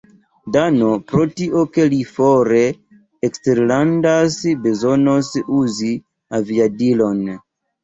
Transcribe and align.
Dano, 0.53 0.87
pro 1.11 1.25
tio 1.41 1.61
ke 1.75 1.85
li 1.91 1.99
fore 2.13 2.63
eksterlandas, 3.29 4.41
bezonos 4.67 5.31
uzi 5.61 5.93
aviadilon. 6.43 7.25